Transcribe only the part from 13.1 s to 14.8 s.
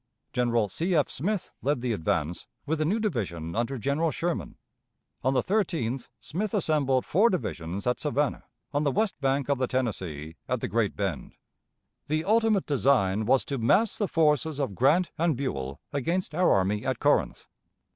was to mass the forces of